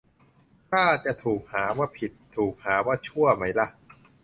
[0.71, 3.67] กล้าจะ ถูกหาว่า 'ผิด' ถูกหาว่า 'ชั่ว' ไหมล่ะ